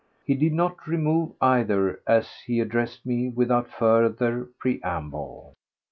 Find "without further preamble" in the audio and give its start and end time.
3.29-5.53